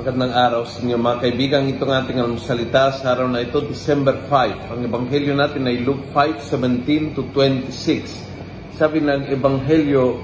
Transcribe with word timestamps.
Magandang 0.00 0.32
araw 0.32 0.64
sa 0.64 0.80
inyo 0.80 0.96
mga 0.96 1.18
kaibigan. 1.20 1.68
Itong 1.76 1.92
ating 1.92 2.24
salita 2.40 2.88
sa 2.88 3.12
araw 3.12 3.28
na 3.28 3.44
ito, 3.44 3.60
December 3.60 4.16
5. 4.32 4.72
Ang 4.72 4.88
ebanghelyo 4.88 5.36
natin 5.36 5.68
ay 5.68 5.84
Luke 5.84 6.08
5:17 6.16 7.12
to 7.12 7.28
26. 7.36 8.08
Sabi 8.80 9.04
ng 9.04 9.28
ebanghelyo, 9.28 10.16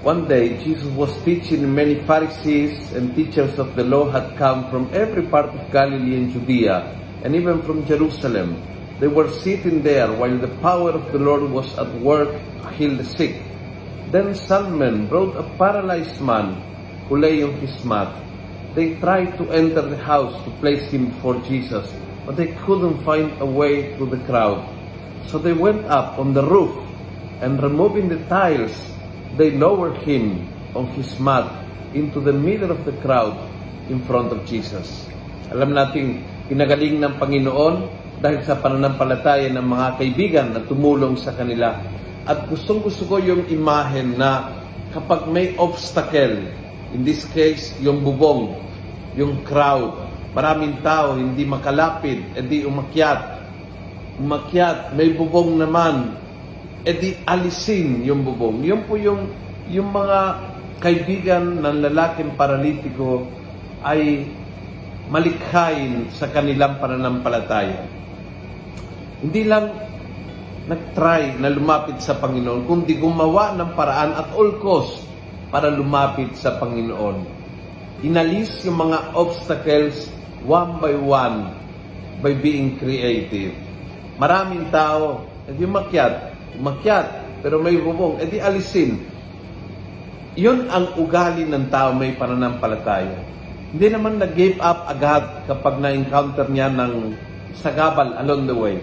One 0.00 0.24
day, 0.24 0.56
Jesus 0.64 0.88
was 0.96 1.12
teaching 1.28 1.60
many 1.68 2.00
Pharisees 2.08 2.96
and 2.96 3.12
teachers 3.12 3.60
of 3.60 3.76
the 3.76 3.84
law 3.84 4.08
had 4.08 4.32
come 4.40 4.64
from 4.72 4.88
every 4.96 5.28
part 5.28 5.52
of 5.52 5.60
Galilee 5.68 6.16
and 6.16 6.32
Judea, 6.32 6.88
and 7.28 7.36
even 7.36 7.60
from 7.68 7.84
Jerusalem. 7.84 8.56
They 8.96 9.12
were 9.12 9.28
sitting 9.28 9.84
there 9.84 10.08
while 10.08 10.40
the 10.40 10.56
power 10.64 10.96
of 10.96 11.04
the 11.12 11.20
Lord 11.20 11.52
was 11.52 11.68
at 11.76 11.92
work 12.00 12.32
to 12.32 12.68
heal 12.80 12.96
the 12.96 13.04
sick. 13.04 13.44
Then 14.08 14.32
some 14.32 14.80
brought 15.12 15.36
a 15.36 15.44
paralyzed 15.60 16.24
man 16.24 16.64
who 17.12 17.20
lay 17.20 17.44
on 17.44 17.52
his 17.60 17.76
mat. 17.84 18.24
They 18.78 18.94
tried 19.02 19.34
to 19.42 19.50
enter 19.50 19.82
the 19.82 19.98
house 19.98 20.38
to 20.46 20.54
place 20.62 20.86
him 20.94 21.10
before 21.10 21.42
Jesus, 21.42 21.90
but 22.22 22.38
they 22.38 22.54
couldn't 22.62 23.02
find 23.02 23.34
a 23.42 23.48
way 23.48 23.98
through 23.98 24.14
the 24.14 24.22
crowd. 24.22 24.62
So 25.26 25.42
they 25.42 25.50
went 25.50 25.82
up 25.90 26.14
on 26.14 26.30
the 26.30 26.46
roof, 26.46 26.70
and 27.42 27.58
removing 27.58 28.06
the 28.06 28.22
tiles, 28.30 28.70
they 29.34 29.50
lowered 29.50 29.98
him 30.06 30.46
on 30.78 30.86
his 30.94 31.10
mat 31.18 31.50
into 31.90 32.22
the 32.22 32.30
middle 32.30 32.70
of 32.70 32.86
the 32.86 32.94
crowd 33.02 33.34
in 33.90 33.98
front 34.06 34.30
of 34.30 34.46
Jesus. 34.46 35.10
Alam 35.50 35.74
nating 35.74 36.22
pinagaling 36.46 37.02
ng 37.02 37.18
Panginoon 37.18 37.76
dahil 38.22 38.46
sa 38.46 38.62
pananampalataya 38.62 39.50
ng 39.58 39.66
mga 39.74 39.88
kaibigan 39.98 40.46
na 40.54 40.62
tumulong 40.62 41.18
sa 41.18 41.34
kanila. 41.34 41.82
At 42.30 42.46
gustong 42.46 42.86
gusto 42.86 43.10
ko 43.10 43.18
yung 43.18 43.42
imahen 43.50 44.14
na 44.14 44.54
kapag 44.94 45.26
may 45.26 45.58
obstacle, 45.58 46.46
in 46.94 47.02
this 47.02 47.26
case, 47.34 47.74
yung 47.82 48.06
bubong, 48.06 48.67
yung 49.16 49.44
crowd, 49.46 50.08
maraming 50.36 50.80
tao, 50.84 51.16
hindi 51.16 51.46
makalapit, 51.46 52.36
edi 52.36 52.64
umakyat. 52.66 53.40
Umakyat, 54.18 54.92
may 54.98 55.14
bubong 55.14 55.56
naman, 55.56 56.18
edi 56.82 57.16
alisin 57.24 58.02
yung 58.04 58.26
bubong. 58.26 58.60
Yun 58.66 58.82
po 58.84 58.98
yung, 58.98 59.30
yung 59.70 59.88
mga 59.94 60.18
kaibigan 60.78 61.62
ng 61.62 61.76
lalaking 61.90 62.34
paralitiko 62.38 63.26
ay 63.82 64.26
malikhain 65.08 66.12
sa 66.12 66.28
kanilang 66.28 66.78
pananampalataya. 66.78 67.82
Hindi 69.18 69.42
lang 69.48 69.88
nag-try 70.68 71.40
na 71.40 71.48
lumapit 71.48 71.98
sa 71.98 72.20
Panginoon, 72.20 72.68
kundi 72.68 73.00
gumawa 73.00 73.56
ng 73.56 73.72
paraan 73.72 74.12
at 74.14 74.28
all 74.36 74.60
cost 74.60 75.00
para 75.48 75.72
lumapit 75.72 76.36
sa 76.36 76.60
Panginoon. 76.60 77.24
Inalis 77.98 78.62
yung 78.62 78.78
mga 78.78 79.10
obstacles 79.18 80.06
one 80.46 80.78
by 80.78 80.94
one 80.94 81.50
by 82.22 82.30
being 82.30 82.78
creative. 82.78 83.54
Maraming 84.18 84.70
tao, 84.70 85.26
edi 85.50 85.66
umakyat, 85.66 86.34
umakyat, 86.58 87.06
pero 87.42 87.58
may 87.58 87.74
bubong, 87.78 88.22
edi 88.22 88.38
alisin. 88.38 89.02
Yun 90.38 90.70
ang 90.70 90.94
ugali 90.94 91.42
ng 91.46 91.66
tao 91.70 91.90
may 91.94 92.14
pananampalataya. 92.14 93.18
Hindi 93.74 93.86
naman 93.90 94.22
nag-give 94.22 94.62
up 94.62 94.86
agad 94.86 95.50
kapag 95.50 95.82
na-encounter 95.82 96.46
niya 96.46 96.70
ng 96.70 97.18
sagabal 97.58 98.14
along 98.22 98.46
the 98.46 98.54
way. 98.54 98.78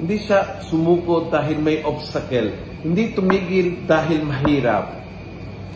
Hindi 0.00 0.24
siya 0.24 0.64
sumuko 0.64 1.28
dahil 1.28 1.60
may 1.60 1.84
obstacle. 1.84 2.50
Hindi 2.80 3.12
tumigil 3.12 3.84
dahil 3.84 4.24
mahirap. 4.24 4.90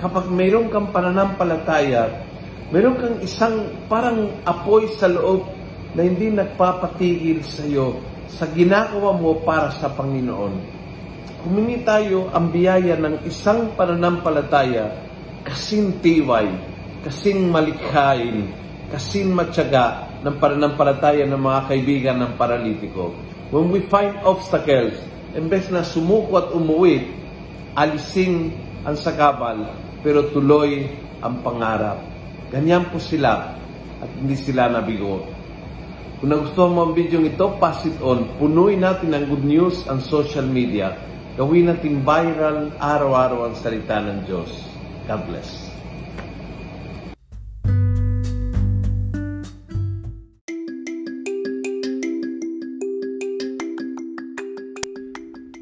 Kapag 0.01 0.33
mayroon 0.33 0.73
kang 0.73 0.89
pananampalataya, 0.89 2.28
mayroon 2.69 2.97
kang 3.01 3.19
isang 3.25 3.87
parang 3.89 4.45
apoy 4.45 4.89
sa 5.01 5.09
loob 5.09 5.49
na 5.97 6.05
hindi 6.05 6.29
nagpapatigil 6.29 7.41
sa 7.41 7.65
iyo 7.65 7.97
sa 8.29 8.45
ginagawa 8.53 9.17
mo 9.17 9.41
para 9.41 9.73
sa 9.73 9.89
Panginoon. 9.89 10.77
Humingi 11.49 11.81
tayo 11.81 12.29
ang 12.29 12.53
biyaya 12.53 13.01
ng 13.01 13.25
isang 13.25 13.73
pananampalataya 13.73 14.93
kasing 15.49 15.97
tiway, 16.05 16.45
kasing 17.01 17.49
malikhain, 17.49 18.53
kasing 18.93 19.33
matyaga 19.33 20.05
ng 20.21 20.37
pananampalataya 20.37 21.25
ng 21.25 21.41
mga 21.41 21.61
kaibigan 21.73 22.17
ng 22.21 22.33
paralitiko. 22.37 23.17
When 23.49 23.73
we 23.73 23.81
find 23.89 24.13
obstacles, 24.29 25.01
imbes 25.33 25.73
na 25.73 25.81
sumuko 25.81 26.37
at 26.37 26.49
umuwi, 26.53 27.17
alising 27.73 28.53
ang 28.85 29.01
sagabal, 29.01 29.73
pero 30.05 30.29
tuloy 30.29 30.85
ang 31.25 31.41
pangarap. 31.41 32.18
Ganyan 32.49 32.89
po 32.89 32.97
sila 32.97 33.53
at 34.01 34.11
hindi 34.17 34.33
sila 34.33 34.73
nabigo. 34.73 35.21
Kung 36.19 36.33
nagustuhan 36.33 36.73
mo 36.73 36.81
ang 36.89 36.93
video 36.97 37.21
ito, 37.21 37.45
pass 37.61 37.85
it 37.85 38.01
on. 38.01 38.25
Punuin 38.41 38.81
natin 38.81 39.13
ang 39.13 39.29
good 39.29 39.45
news 39.45 39.85
ang 39.85 40.01
social 40.01 40.49
media. 40.49 40.97
Gawin 41.37 41.69
natin 41.69 42.03
viral 42.03 42.73
araw-araw 42.81 43.53
ang 43.53 43.55
salita 43.55 44.01
ng 44.01 44.25
Diyos. 44.25 44.49
God 45.05 45.23
bless. 45.29 45.69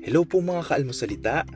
Hello 0.07 0.23
po 0.23 0.39
mga 0.39 0.63
kaalmosalita. 0.71 1.56